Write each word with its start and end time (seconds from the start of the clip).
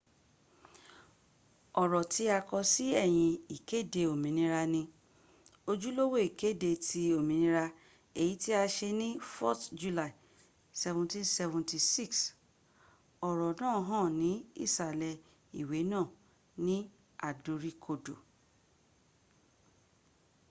oro 1.81 2.01
ti 2.13 2.23
ako 2.37 2.57
si 2.71 2.85
eyin 3.03 3.33
ikede 3.55 4.01
ominira 4.13 4.61
ni 4.73 4.81
ojulowo 5.71 6.17
ikede 6.29 6.69
ti 6.85 7.01
ominira 7.19 7.65
eyi 8.21 8.33
ti 8.41 8.49
a 8.61 8.63
se 8.75 8.87
ni 8.99 9.09
4th 9.53 9.63
july 9.79 10.11
1776 10.81 13.25
oro 13.29 13.47
naa 13.61 13.79
han 13.89 14.07
ni 14.21 14.31
isale 14.65 15.09
iwe 15.59 15.79
naa 15.91 16.07
ni 16.65 16.77
adorikodo 17.27 18.15